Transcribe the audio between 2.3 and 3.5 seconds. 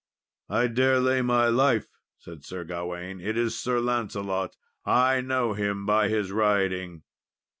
Sir Gawain, "it